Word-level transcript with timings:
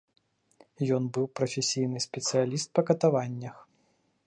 Ён 0.95 1.03
быў 1.17 1.25
прафесійны 1.41 2.03
спецыяліст 2.07 2.67
па 2.79 2.87
катаваннях. 2.91 3.57